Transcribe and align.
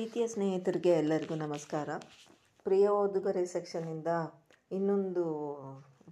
ಪ್ರೀತಿಯ 0.00 0.26
ಸ್ನೇಹಿತರಿಗೆ 0.26 0.90
ಎಲ್ಲರಿಗೂ 0.90 1.34
ನಮಸ್ಕಾರ. 1.34 1.88
ಪ್ರಿಯ 2.64 2.88
ಓದುಗರೆ 2.88 3.46
ಸೆಕ್ಷನ್ನಿಂದ 3.46 4.06
ಇನ್ನೊಂದು 4.72 5.24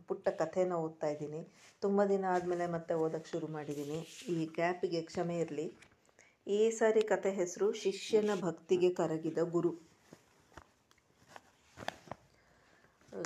ಪುಟ್ಟ 0.09 0.29
ಕಥೆನ 0.29 0.73
ಓದ್ತಾ 0.73 1.07
ಇದ್ದೀನಿ. 1.07 1.53
ತುಂಬ 1.81 2.05
ದಿನ 2.05 2.25
ಆದಮೇಲೆ 2.29 2.67
ಮತ್ತೆ 2.67 2.95
ಓದೋಕ್ಕೆ 2.95 3.31
ಶುರು 3.31 3.47
ಮಾಡಿದ್ದೀನಿ. 3.47 4.09
ಈ 4.29 4.47
ಗ್ಯಾಪಿಗೆ 4.47 5.03
ಕ್ಷಮೆ 5.03 5.39
ಇರಲಿ. 5.39 5.73
ಈ 6.47 6.71
ಸಾರಿ 6.71 7.03
ಕಥೆ 7.03 7.31
ಹೆಸರು 7.31 7.73
ಶಿಷ್ಯನ 7.73 8.31
ಭಕ್ತಿಗೆ 8.41 8.91
ಕರಗಿದ 8.91 9.39
ಗುರು. 9.39 9.73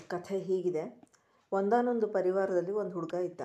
ಕಥೆ 0.09 0.39
ಹೀಗಿದೆ. 0.39 1.03
ಒಂದಾನೊಂದು 1.53 2.09
ಪರಿವಾರದಲ್ಲಿ 2.09 2.73
ಒಂದು 2.73 2.93
ಹುಡುಗ 2.93 3.15
ಇದ್ದ. 3.15 3.41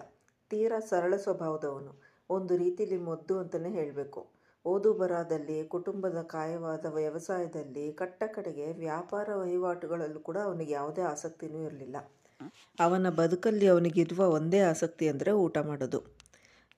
ತೀರಾ 0.50 0.80
ಸರಳ 0.80 1.16
ಸ್ವಭಾವದವನು. 1.16 2.02
ಒಂದು 2.30 2.58
ರೀತಿಲಿ 2.58 2.98
ಮೊದ್ದು 2.98 3.40
ಅಂತಲೇ 3.40 3.70
ಹೇಳಬೇಕು. 3.70 4.37
ಓದು 4.66 4.94
ಬರಹದಲ್ಲಿ 4.94 5.64
ಕುಟುಂಬದ 5.64 6.22
ಕಾಯವಾದ 6.22 6.86
ವ್ಯವಸಾಯದಲ್ಲಿ 6.86 7.92
ಕಟ್ಟ 7.92 8.24
ಕಡೆಗೆ 8.36 8.72
ವ್ಯಾಪಾರ 8.72 9.30
ವಹಿವಾಟುಗಳಲ್ಲೂ 9.36 10.20
ಕೂಡ 10.20 10.38
ಅವನಿಗೆ 10.38 10.72
ಯಾವುದೇ 10.72 11.02
ಆಸಕ್ತಿನೂ 11.02 11.64
ಇರಲಿಲ್ಲ. 11.64 11.98
ಅವನ 12.80 13.10
ಬದುಕಲ್ಲಿ 13.10 13.68
ಅವನಿಗಿರುವ 13.68 14.26
ಒಂದೇ 14.28 14.60
ಆಸಕ್ತಿ 14.60 15.08
ಅಂದರೆ 15.08 15.32
ಊಟ 15.32 15.58
ಮಾಡೋದು. 15.58 16.00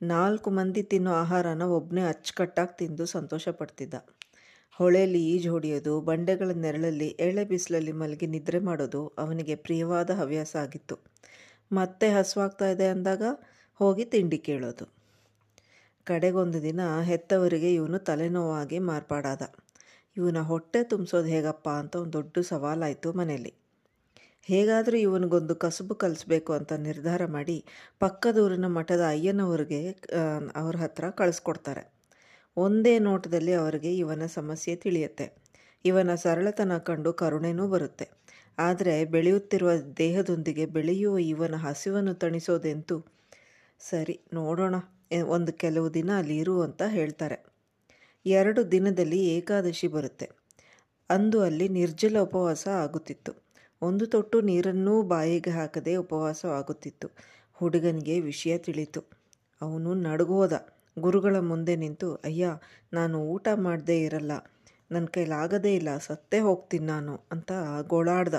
ನಾಲ್ಕು 0.02 0.50
ಮಂದಿ 0.50 0.82
ತಿನ್ನೋ 0.82 1.12
ಆಹಾರನ 1.12 1.62
ಒಬ್ಬನೇ 1.62 2.02
ಅಚ್ಚುಕಟ್ಟಾಗಿ 2.02 2.78
ತಿಂದು 2.78 3.06
ಸಂತೋಷ 3.06 3.48
ಪಡ್ತಿದ್ದ. 3.48 3.94
ಹೊಳೆಯಲ್ಲಿ 4.72 5.22
ಈಜು 5.24 5.50
ಹೊಡೆಯೋದು, 5.50 6.00
ಬಂಡೆಗಳ 6.00 6.50
ನೆರಳಲ್ಲಿ 6.50 7.08
ಎಳೆ 7.20 7.44
ಬಿಸಿಲಲ್ಲಿ 7.44 7.92
ಮಲಗಿ 7.92 8.26
ನಿದ್ರೆ 8.26 8.58
ಮಾಡೋದು 8.58 9.12
ಅವನಿಗೆ 9.18 9.54
ಪ್ರಿಯವಾದ 9.54 10.10
ಹವ್ಯಾಸ 10.10 10.56
ಆಗಿತ್ತು. 10.56 10.98
ಮತ್ತೆ 11.72 12.08
ಹಸುವಾಗ್ತಾ 12.10 12.68
ಇದೆ 12.68 12.86
ಅಂದಾಗ 12.86 13.22
ಹೋಗಿ 13.80 14.04
ತಿಂಡಿ 14.04 14.38
ಕೇಳೋದು. 14.38 14.99
ಕಡೆಗೊಂದು 16.06 16.58
ದಿನ 16.62 16.80
ಹೆತ್ತವರಿಗೆ 17.02 17.70
ಇವನು 17.74 17.98
ತಲೆನೋವಾಗಿ 17.98 18.78
ಮಾರ್ಪಾಡಾದ. 18.78 19.42
ಇವನ 20.16 20.38
ಹೊಟ್ಟೆ 20.42 20.80
ತುಂಬಿಸೋದು 20.82 21.28
ಹೇಗಪ್ಪ 21.28 21.68
ಅಂತ 21.68 21.94
ಒಂದು 21.96 22.12
ದೊಡ್ಡ 22.12 22.38
ಸವಾಲಾಯಿತು 22.48 23.08
ಮನೆಯಲ್ಲಿ. 23.12 23.52
ಹೇಗಾದರೂ 24.48 24.96
ಇವನಿಗೊಂದು 24.96 25.54
ಕಸುಬು 25.54 25.94
ಕಲಿಸ್ಬೇಕು 25.94 26.50
ಅಂತ 26.52 26.72
ನಿರ್ಧಾರ 26.72 27.22
ಮಾಡಿ 27.26 27.56
ಪಕ್ಕದೂರಿನ 27.98 28.66
ಮಠದ 28.68 29.02
ಅಯ್ಯನವ್ರಿಗೆ 29.06 29.80
ಅವ್ರ 30.56 30.74
ಹತ್ರ 30.76 31.10
ಕಳಿಸ್ಕೊಡ್ತಾರೆ. 31.10 31.82
ಒಂದೇ 32.56 32.94
ನೋಟದಲ್ಲಿ 32.98 33.52
ಅವರಿಗೆ 33.52 33.90
ಇವನ 33.96 34.26
ಸಮಸ್ಯೆ 34.26 34.74
ತಿಳಿಯುತ್ತೆ. 34.76 35.26
ಇವನ 35.84 36.14
ಸರಳತನ 36.14 36.72
ಕಂಡು 36.78 37.12
ಕರುಣೆನೂ 37.12 37.66
ಬರುತ್ತೆ. 37.68 38.06
ಆದರೆ 38.58 38.94
ಬೆಳೆಯುತ್ತಿರುವ 39.04 39.70
ದೇಹದೊಂದಿಗೆ 39.98 40.64
ಬೆಳೆಯುವ 40.66 41.18
ಇವನ 41.32 41.56
ಹಸಿವನ್ನು 41.66 42.14
ತಣಿಸೋದೆಂತೂ 42.14 42.96
ಸರಿ, 43.80 44.16
ನೋಡೋಣ. 44.32 44.74
ಒಂದು 45.18 45.52
ಕೆಲವು 45.52 45.94
ದಿನ 45.94 46.10
ಅಲ್ಲಿ 46.18 46.36
ಇರು 46.36 46.62
ಅಂತ 46.62 46.82
ಹೇಳ್ತಾರೆ. 46.82 47.44
ಎರಡು 48.26 48.72
ದಿನದಲ್ಲಿ 48.72 49.26
ಏಕಾದಶಿ 49.26 49.88
ಬರುತ್ತೆ. 49.88 50.30
ಅಂದು 51.10 51.42
ಅಲ್ಲಿ 51.42 51.68
ನಿರ್ಜಲ 51.68 52.18
ಉಪವಾಸ 52.20 52.68
ಆಗುತ್ತಿತ್ತು. 52.68 53.32
ಒಂದು 53.82 54.06
ತೊಟ್ಟು 54.06 54.40
ನೀರನ್ನೂ 54.40 55.02
ಬಾಯಿಗೆ 55.02 55.50
ಹಾಕದೆ 55.50 55.96
ಉಪವಾಸ 55.96 56.44
ಆಗುತ್ತಿತ್ತು. 56.44 57.10
ಹುಡುಗನಿಗೆ 57.52 58.20
ವಿಷಯ 58.20 58.58
ತಿಳಿತು. 58.58 59.04
ಅವನು 59.62 59.94
ನಡುಗೋದ 59.94 60.68
ಗುರುಗಳ 60.98 61.38
ಮುಂದೆ 61.38 61.76
ನಿಂತು, 61.76 62.14
ಅಯ್ಯ, 62.14 62.48
ನಾನು 62.92 63.20
ಊಟ 63.20 63.48
ಮಾಡದೇ 63.54 64.00
ಇರಲ್ಲ. 64.00 64.32
ನನ್ನ 64.90 65.06
ಕೈಲಾಗದೇ 65.06 65.76
ಇಲ್ಲ. 65.76 65.98
ಸತ್ತೇ 65.98 66.38
ಹೋಗ್ತೀನಿ 66.38 66.86
ನಾನು 66.86 67.20
ಅಂತ 67.32 67.52
ಗೋಳಾಡ್ದ. 67.82 68.34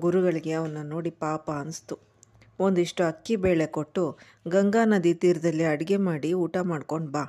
ಗುರುಗಳಿಗೆ 0.00 0.52
ಅವನ್ನ 0.52 0.78
ನೋಡಿ 0.82 1.10
ಪಾಪ 1.10 1.50
ಅನಿಸ್ತು. 1.50 2.11
ಒಂದಿಷ್ಟು 2.60 3.04
ಅಕ್ಕಿ 3.04 3.36
ಬೇಳೆ 3.36 3.66
ಕೊಟ್ಟು 3.66 4.18
ಗಂಗಾ 4.48 4.84
ನದಿ 4.84 5.14
ತೀರದಲ್ಲಿ 5.14 5.64
ಅಡುಗೆ 5.64 5.96
ಮಾಡಿ 5.96 6.32
ಊಟ 6.32 6.56
ಮಾಡ್ಕೊಂಡು 6.56 7.10
ಬಾ. 7.10 7.24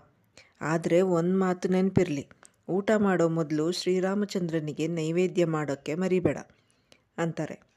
ಆದರೆ 0.62 1.02
ಒಂದು 1.02 1.38
ಮಾತು 1.38 1.70
ನೆನಪಿರಲಿ, 1.70 2.28
ಊಟ 2.70 2.92
ಮಾಡೋ 2.98 3.30
ಮೊದಲು 3.30 3.72
ಶ್ರೀರಾಮಚಂದ್ರನಿಗೆ 3.72 4.88
ನೈವೇದ್ಯ 4.88 5.46
ಮಾಡೋಕ್ಕೆ 5.46 5.96
ಮರಿಬೇಡ 5.96 6.38
ಅಂತಾರೆ. 7.18 7.74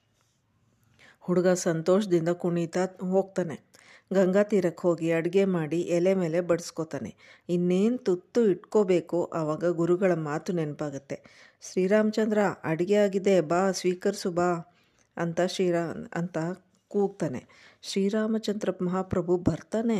ಹುಡುಗ 1.21 1.49
ಸಂತೋಷದಿಂದ 1.49 2.29
ಕುಣಿತಾ 2.29 2.87
ಹೋಗ್ತಾನೆ. 3.11 3.77
ಗಂಗಾ 4.13 4.43
ತೀರಕ್ಕೆ 4.43 4.81
ಹೋಗಿ 4.81 5.13
ಅಡುಗೆ 5.13 5.45
ಮಾಡಿ 5.45 5.81
ಎಲೆ 5.81 6.15
ಮೇಲೆ 6.15 6.41
ಬಡಿಸ್ಕೋತಾನೆ. 6.41 7.15
ಇನ್ನೇನು 7.49 7.99
ತುತ್ತು 7.99 8.51
ಇಟ್ಕೋಬೇಕು 8.51 9.25
ಆವಾಗ 9.25 9.65
ಗುರುಗಳ 9.65 10.15
ಮಾತು 10.15 10.53
ನೆನಪಾಗುತ್ತೆ. 10.53 11.23
ಶ್ರೀರಾಮಚಂದ್ರ, 11.71 12.39
ಅಡುಗೆ 12.65 12.95
ಆಗಿದೆ, 12.95 13.41
ಬಾ, 13.41 13.73
ಸ್ವೀಕರಿಸು, 13.73 14.31
ಬಾ 14.31 14.73
ಅಂತ 15.17 15.41
ಶ್ರೀರಾ 15.41 16.11
ಅಂತ 16.15 16.39
ಕೂಗ್ತಾನೆ. 16.97 17.41
ಶ್ರೀರಾಮಚಂದ್ರ 17.83 18.71
ಮಹಾಪ್ರಭು 18.83 19.37
ಬರ್ತಾನೆ. 19.49 19.99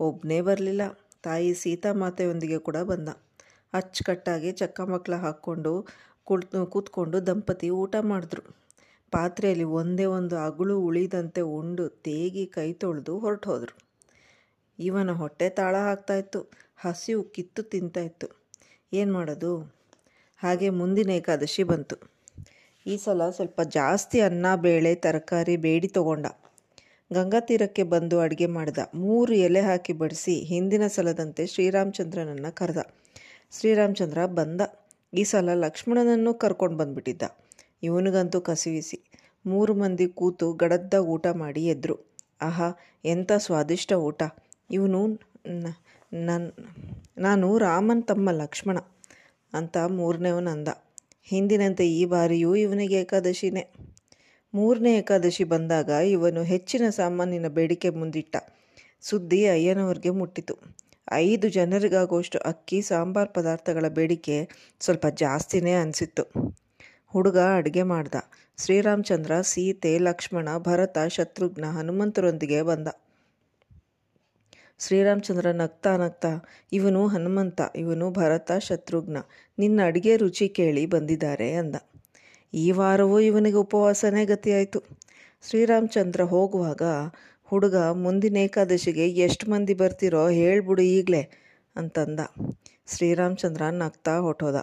ಒಬ್ಬನೇ 0.00 0.40
ಬರಲಿಲ್ಲ. 0.40 0.82
ತಾಯಿ 1.22 1.50
ಸೀತಾಮಾತೆಯೊಂದಿಗೆ 1.54 2.58
ಕೂಡ 2.58 2.78
ಬಂದ. 2.82 3.08
ಅಚ್ಚುಕಟ್ಟಾಗಿ 3.72 4.50
ಚಕ್ಕ 4.52 4.80
ಮಕ್ಕಳ 4.92 5.14
ಹಾಕ್ಕೊಂಡು 5.16 5.72
ಕುಳ್ತು 6.26 6.66
ಕೂತ್ಕೊಂಡು 6.66 7.18
ದಂಪತಿ 7.26 7.68
ಊಟ 7.82 7.94
ಮಾಡಿದ್ರು. 8.02 8.42
ಪಾತ್ರೆಯಲ್ಲಿ 9.12 9.66
ಒಂದೇ 9.80 10.04
ಒಂದು 10.18 10.36
ಅಗಳು 10.38 10.74
ಉಳಿದಂತೆ 10.80 11.42
ಉಂಡು 11.58 11.84
ತೇಗಿ 12.06 12.44
ಕೈ 12.46 12.68
ತೊಳೆದು 12.72 13.14
ಹೊರಟು 13.18 13.48
ಹೋದರು 13.50 13.74
ಇವನ 14.78 15.10
ಹೊಟ್ಟೆ 15.12 15.48
ತಾಳ 15.50 15.74
ಹಾಕ್ತಾಯಿತ್ತು 15.88 16.40
ಹಸಿವು 16.76 17.22
ಕಿತ್ತು 17.34 17.62
ತಿಂತಾಯಿತ್ತು 17.72 18.28
ಏನು 18.92 19.12
ಮಾಡೋದು? 19.12 19.52
ಹಾಗೆ 20.42 20.68
ಮುಂದಿನ 20.80 21.10
ಏಕಾದಶಿ 21.10 21.62
ಬಂತು. 21.62 21.96
ಈ 22.86 22.96
ಸಲ 22.96 23.30
ಸ್ವಲ್ಪ 23.30 23.60
ಜಾಸ್ತಿ 23.60 24.20
ಅನ್ನ, 24.20 24.46
ಬೇಳೆ, 24.56 24.94
ತರಕಾರಿ, 24.94 25.56
ಬೇಡಿ 25.56 25.88
ತಗೊಂಡ. 25.88 26.26
ಗಂಗಾ 27.12 27.40
ತೀರಕ್ಕೆ 27.40 27.82
ಬಂದು 27.82 28.20
ಅಡುಗೆ 28.20 28.46
ಮಾಡಿದ. 28.46 28.78
ಮೂರು 28.94 29.34
ಎಲೆ 29.34 29.60
ಹಾಕಿ 29.60 29.92
ಬಡಿಸಿ 29.92 30.34
ಹಿಂದಿನ 30.40 30.86
ಸಲದಂತೆ 30.86 31.46
ಶ್ರೀರಾಮಚಂದ್ರನನ್ನು 31.46 32.54
ಕರೆದ. 32.54 32.76
ಶ್ರೀರಾಮಚಂದ್ರ 33.58 34.26
ಬಂದ. 34.26 34.60
ಈ 35.14 35.24
ಸಲ 35.24 35.54
ಲಕ್ಷ್ಮಣನನ್ನು 35.54 36.34
ಕರ್ಕೊಂಡು 36.34 36.76
ಬಂದ್ಬಿಟ್ಟಿದ್ದ. 36.76 37.22
ಇವನಿಗಂತೂ 37.82 38.40
ಕಸಿವಿಸಿ. 38.40 38.98
ಮೂರು 39.46 39.74
ಮಂದಿ 39.74 40.06
ಕೂತು 40.08 40.52
ಗಡದ್ದ 40.52 40.94
ಊಟ 40.94 41.26
ಮಾಡಿ 41.26 41.66
ಎದ್ರು. 41.66 41.96
ಆಹಾ 42.42 42.68
ಎಂಥ 43.04 43.32
ಸ್ವಾದಿಷ್ಟ 43.36 43.92
ಊಟ. 43.92 44.22
ಇವನು 44.70 45.00
ನಾನು 47.18 47.58
ರಾಮನ್ 47.58 48.02
ತಮ್ಮ 48.02 48.30
ಲಕ್ಷ್ಮಣ 48.30 48.78
ಅಂತ 49.52 49.76
ಮೂರನೇವನಂದ. 49.88 50.68
ಹಿಂದಿನಂತೆ 51.22 51.90
ಈ 51.90 52.04
ಬಾರಿಯೂ 52.04 52.54
ಇವನಿಗೆ 52.54 52.94
ಏಕಾದಶಿನೇ. 52.94 53.72
ಮೂರನೇ 54.54 54.98
ಏಕಾದಶಿ 54.98 55.44
ಬಂದಾಗ 55.44 55.88
ಇವನು 55.88 56.42
ಹೆಚ್ಚಿನ 56.42 56.82
ಸಾಮಾನಿನ 56.90 57.48
ಬೇಡಿಕೆ 57.48 57.90
ಮುಂದಿಟ್ಟ. 57.90 58.36
ಸುದ್ದಿ 59.00 59.46
ಅಯ್ಯನವ್ರಿಗೆ 59.46 60.10
ಮುಟ್ಟಿತು. 60.10 60.54
ಐದು 61.12 61.48
ಜನರಿಗಾಗುವಷ್ಟು 61.48 62.38
ಅಕ್ಕಿ, 62.38 62.82
ಸಾಂಬಾರ್ 62.82 63.34
ಪದಾರ್ಥಗಳ 63.34 63.88
ಬೇಡಿಕೆ 63.88 64.48
ಸ್ವಲ್ಪ 64.80 65.06
ಜಾಸ್ತಿನೇ 65.06 65.72
ಅನಿಸಿತ್ತು. 65.72 66.54
ಹುಡುಗ 67.06 67.38
ಅಡುಗೆ 67.38 67.82
ಮಾಡ್ದ. 67.82 68.14
ಶ್ರೀರಾಮಚಂದ್ರ, 68.64 69.40
ಸೀತೆ, 69.40 69.98
ಲಕ್ಷ್ಮಣ, 69.98 70.48
ಭರತ, 70.58 70.98
ಶತ್ರುಘ್ನ, 71.08 71.64
ಹನುಮಂತರೊಂದಿಗೆ 71.64 72.62
ಬಂದ. 72.62 72.88
ಶ್ರೀರಾಮಚಂದ್ರ 74.80 75.46
ನಗ್ತಾ 75.52 75.96
ನಗ್ತಾ, 75.96 76.30
ಇವನು 76.72 77.06
ಹನುಮಂತ, 77.06 77.60
ಇವನು 77.76 78.10
ಭರತ 78.10 78.52
ಶತ್ರುಘ್ನ, 78.58 79.18
ನಿನ್ನ 79.58 79.80
ಅಡುಗೆ 79.86 80.16
ರುಚಿ 80.16 80.48
ಕೇಳಿ 80.48 80.86
ಬಂದಿದ್ದಾರೆ 80.86 81.52
ಅಂದ. 81.52 81.76
ಈ 82.54 82.70
ವಾರವೂ 82.70 83.18
ಇವನಿಗೆ 83.20 83.56
ಉಪವಾಸನೇ 83.56 84.24
ಗತಿಯಾಯಿತು. 84.24 84.80
ಶ್ರೀರಾಮಚಂದ್ರ 85.48 86.24
ಹೋಗುವಾಗ, 86.24 86.82
ಹುಡುಗ, 87.42 87.76
ಮುಂದಿನ 87.76 88.36
ಏಕಾದಶಿಗೆ 88.36 89.06
ಎಷ್ಟು 89.18 89.46
ಮಂದಿ 89.50 89.74
ಬರ್ತಿರೋ 89.74 90.28
ಹೇಳ್ಬಿಡು 90.28 90.82
ಈಗಲೇ 90.82 91.22
ಅಂತಂದ. 91.76 92.20
ಶ್ರೀರಾಮಚಂದ್ರ 92.86 93.62
ನಗ್ತಾ 93.74 94.18
ಹೊಟ್ಟೋದ 94.18 94.58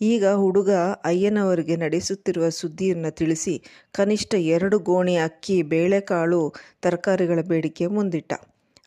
ಈಗ 0.00 0.26
ಹುಡುಗ 0.34 0.72
ಅಯ್ಯನವರಿಗೆ 1.04 1.76
ನಡೆಸುತ್ತಿರುವ 1.76 2.48
ಸುದ್ದಿಯನ್ನು 2.48 3.10
ತಿಳಿಸಿ 3.10 3.54
ಕನಿಷ್ಠ 3.92 4.34
ಎರಡು 4.34 4.78
ಗೋಣಿ 4.78 5.16
ಅಕ್ಕಿ, 5.18 5.62
ಬೇಳೆಕಾಳು, 5.62 6.42
ತರಕಾರಿಗಳ 6.80 7.40
ಬೇಡಿಕೆ 7.42 7.86
ಮುಂದಿಟ್ಟ. 7.86 8.32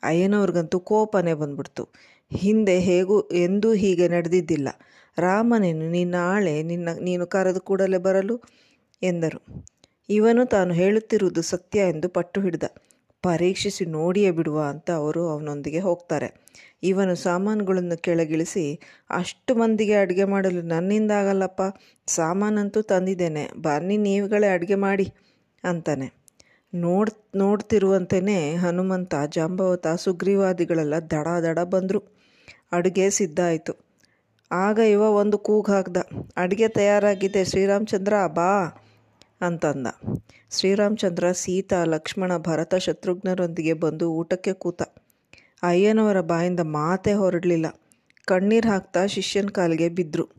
ಅಯ್ಯನವ್ರಿಗಂತೂ 0.03 0.79
ಕೋಪನೇ 0.79 1.33
ಬಂದ್ಬಿಡ್ತು. 1.33 1.89
ಹಿಂದೆ 2.35 2.79
ಹೇಗೂ 2.79 3.21
ಎಂದೂ 3.21 3.73
ಹೀಗೆ 3.73 4.07
ನಡೆದಿದ್ದಿಲ್ಲ. 4.07 4.67
ರಾಮನೇನು 5.17 5.89
ನಿನ್ನ 5.89 6.15
ಆಳೆ 6.15 6.63
ನಿನ್ನ, 6.63 6.89
ನೀನು 7.01 7.27
ಕರೆದು 7.27 7.61
ಕೂಡಲೇ 7.61 7.97
ಬರಲು? 7.97 8.41
ಎಂದರು. 9.03 9.65
ಇವನು 10.09 10.45
ತಾನು 10.45 10.73
ಹೇಳುತ್ತಿರುವುದು 10.73 11.41
ಸತ್ಯ 11.41 11.79
ಎಂದು 11.79 12.09
ಪಟ್ಟು 12.09 12.41
ಹಿಡಿದ. 12.41 12.63
ಪರೀಕ್ಷಿಸಿ 13.23 13.85
ನೋಡಿಯೇ 13.85 14.31
ಬಿಡುವ 14.31 14.61
ಅಂತ 14.61 14.91
ಅವರು 14.91 15.29
ಅವನೊಂದಿಗೆ 15.29 15.79
ಹೋಗ್ತಾರೆ. 15.79 16.41
ಇವನು 16.83 17.15
ಸಾಮಾನುಗಳನ್ನು 17.15 18.01
ಕೆಳಗಿಳಿಸಿ, 18.01 18.79
ಅಷ್ಟು 19.09 19.55
ಮಂದಿಗೆ 19.55 19.93
ಅಡುಗೆ 19.93 20.23
ಮಾಡಲು 20.23 20.61
ನನ್ನಿಂದ 20.61 21.11
ಆಗಲ್ಲಪ್ಪ, 21.11 21.61
ಸಾಮಾನಂತೂ 22.07 22.81
ತಂದಿದ್ದೇನೆ, 22.81 23.51
ಬನ್ನಿ 23.57 23.97
ನೀವುಗಳೇ 23.97 24.47
ಅಡುಗೆ 24.47 24.75
ಮಾಡಿ, 24.75 25.13
ಅಂತಾನೆ. 25.63 26.20
ನೋಡ್ 26.73 27.09
ನೋಡ್ತಿರುವಂತೆಯೇ 27.35 28.55
ಹನುಮಂತ, 28.55 29.15
ಜಾಂಬವತ, 29.35 29.87
ಸುಗ್ರೀವಾದಿಗಳೆಲ್ಲ 29.87 30.99
ದಡ 30.99 31.27
ದಡ 31.43 31.59
ಬಂದರು. 31.59 32.01
ಅಡುಗೆ 32.71 33.09
ಸಿದ್ಧ 33.09 33.39
ಆಯಿತು 33.39 33.73
ಆಗ 34.51 34.79
ಇವ 34.79 35.01
ಒಂದು 35.01 35.37
ಕೂಗು 35.37 35.71
ಹಾಕ್ದ. 35.71 35.97
ಅಡುಗೆ 36.37 36.67
ತಯಾರಾಗಿದೆ, 36.67 37.45
ಶ್ರೀರಾಮಚಂದ್ರ, 37.45 38.13
ಬಾ 38.27 38.83
ಅಂತಂದ. 39.41 39.87
ಶ್ರೀರಾಮಚಂದ್ರ 40.51 41.31
ಸೀತಾ, 41.31 41.83
ಲಕ್ಷ್ಮಣ, 41.83 42.37
ಭರತ 42.37 42.75
ಶತ್ರುಘ್ನರೊಂದಿಗೆ 42.75 43.73
ಬಂದು 43.73 44.11
ಊಟಕ್ಕೆ 44.11 44.53
ಕೂತ. 44.53 44.81
ಅಯ್ಯನವರ 45.63 46.21
ಬಾಯಿಂದ 46.21 46.59
ಮಾತೇ 46.59 47.13
ಹೊರಡಲಿಲ್ಲ. 47.13 47.65
ಕಣ್ಣೀರು 48.25 48.69
ಹಾಕ್ತಾ 48.69 49.05
ಶಿಷ್ಯನ 49.05 49.47
ಕಾಲಿಗೆ 49.47 49.89
ಬಿದ್ದರು 49.89 50.29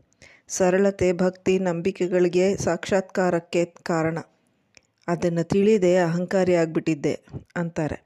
ಸರಳತೆ, 0.47 1.13
ಭಕ್ತಿ, 1.13 1.59
ನಂಬಿಕೆಗಳಿಗೆ 1.59 2.57
ಸಾಕ್ಷಾತ್ಕಾರಕ್ಕೆ 2.57 3.65
ಕಾರಣ. 3.65 4.17
ಅದನ್ನು 5.07 5.43
ತಿಳಿದೇ 5.43 5.97
ಅಹಂಕಾರಿ 5.97 6.55
ಆಗಿಬಿಟ್ಟಿದ್ದೆ 6.55 7.19
ಅಂತಾರೆ. 7.55 8.03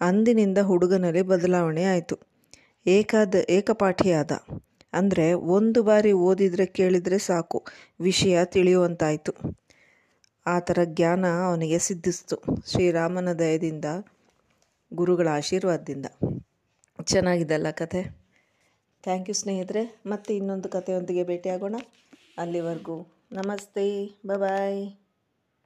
ಅಂದಿನಿಂದ 0.00 0.58
ಹುಡುಗನಲ್ಲಿ 0.58 1.22
ಬದಲಾವಣೆ 1.22 1.84
ಆಯಿತು. 1.84 2.18
ಏಕಾದ 2.86 3.34
ಏಕಪಾಠಿಯಾದ. 3.50 4.32
ಅಂದರೆ 4.92 5.32
ಒಂದು 5.32 5.82
ಬಾರಿ 5.82 6.12
ಓದಿದರೆ 6.12 6.66
ಕೇಳಿದರೆ 6.66 7.18
ಸಾಕು, 7.18 7.64
ವಿಷಯ 8.00 8.44
ತಿಳಿಯುವಂತಾಯಿತು. 8.44 9.32
ಆ 10.46 10.58
ಥರ 10.58 10.78
ಜ್ಞಾನ 10.84 11.24
ಅವನಿಗೆ 11.46 11.78
ಸಿದ್ಧಿಸ್ತು 11.78 12.36
ಶ್ರೀರಾಮನ 12.70 13.32
ದಯದಿಂದ, 13.32 13.84
ಗುರುಗಳ 14.94 15.28
ಆಶೀರ್ವಾದದಿಂದ. 15.32 16.06
ಚೆನ್ನಾಗಿದೆಲ್ಲ 17.02 17.70
ಕಥೆ. 17.70 18.02
ಥ್ಯಾಂಕ್ 19.02 19.28
ಯು 19.28 19.34
ಸ್ನೇಹಿತರೆ, 19.34 20.00
ಮತ್ತೆ 20.06 20.36
ಇನ್ನೊಂದು 20.36 20.68
ಕಥೆಯೊಂದಿಗೆ 20.68 21.24
ಭೇಟಿಯಾಗೋಣ. 21.24 21.76
ಅಲ್ಲಿವರೆಗೂ 22.38 23.06
ನಮಸ್ತೆ 23.32 23.86
ಬಾಯ್ 24.26 25.01